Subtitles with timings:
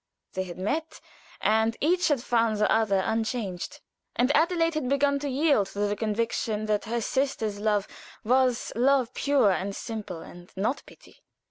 [0.33, 0.99] They had met,
[1.41, 3.81] and each had found the other unchanged;
[4.15, 7.87] and Adelaide had begun to yield to the conviction that her sister's love
[8.23, 11.19] was love, pure and simple, and not pity.